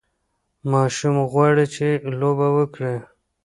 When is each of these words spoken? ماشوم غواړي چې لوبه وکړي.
ماشوم 0.71 1.15
غواړي 1.31 1.65
چې 1.75 1.87
لوبه 2.19 2.47
وکړي. 2.57 2.95